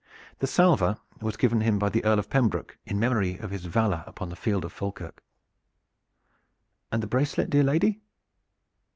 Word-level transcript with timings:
The 0.39 0.47
salver 0.47 0.97
was 1.21 1.37
given 1.37 1.61
him 1.61 1.77
by 1.77 1.89
the 1.89 2.03
Earl 2.03 2.17
of 2.17 2.27
Pembroke 2.27 2.75
in 2.87 2.99
memory 2.99 3.37
of 3.37 3.51
his 3.51 3.65
valor 3.65 4.03
upon 4.07 4.29
the 4.29 4.35
field 4.35 4.65
of 4.65 4.73
Falkirk." 4.73 5.21
"And 6.91 7.03
the 7.03 7.07
bracelet, 7.07 7.51
dear 7.51 7.61
lady?" 7.63 8.01